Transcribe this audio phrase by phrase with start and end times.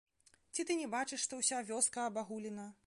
[0.53, 2.71] Ці ты не бачыш, што ўся вёска абагулена?